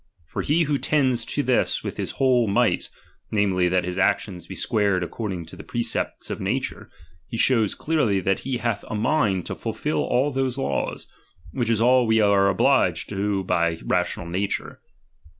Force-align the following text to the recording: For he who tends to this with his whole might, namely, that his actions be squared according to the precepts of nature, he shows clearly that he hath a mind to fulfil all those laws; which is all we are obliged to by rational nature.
For 0.25 0.41
he 0.41 0.63
who 0.63 0.79
tends 0.79 1.25
to 1.25 1.43
this 1.43 1.83
with 1.83 1.97
his 1.97 2.09
whole 2.17 2.47
might, 2.47 2.89
namely, 3.29 3.69
that 3.69 3.83
his 3.85 3.99
actions 3.99 4.47
be 4.47 4.55
squared 4.55 5.03
according 5.03 5.45
to 5.45 5.55
the 5.55 5.63
precepts 5.63 6.31
of 6.31 6.41
nature, 6.41 6.89
he 7.27 7.37
shows 7.37 7.75
clearly 7.75 8.19
that 8.19 8.39
he 8.39 8.57
hath 8.57 8.83
a 8.87 8.95
mind 8.95 9.45
to 9.45 9.53
fulfil 9.53 9.99
all 10.03 10.31
those 10.31 10.57
laws; 10.57 11.05
which 11.51 11.69
is 11.69 11.79
all 11.81 12.07
we 12.07 12.19
are 12.19 12.49
obliged 12.49 13.09
to 13.09 13.43
by 13.43 13.77
rational 13.85 14.25
nature. 14.25 14.81